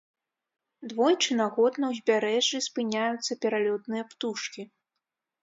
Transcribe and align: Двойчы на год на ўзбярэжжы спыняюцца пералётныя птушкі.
Двойчы 0.91 1.37
на 1.41 1.45
год 1.57 1.73
на 1.83 1.87
ўзбярэжжы 1.91 2.63
спыняюцца 2.69 3.39
пералётныя 3.45 4.03
птушкі. 4.11 4.61